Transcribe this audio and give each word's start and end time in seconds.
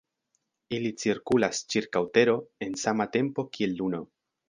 Ili 0.77 0.91
cirkulas 1.03 1.61
ĉirkaŭ 1.75 2.03
Tero 2.17 2.37
en 2.69 2.77
sama 2.89 3.11
tempo 3.19 3.51
kiel 3.55 3.81
Luno. 3.83 4.07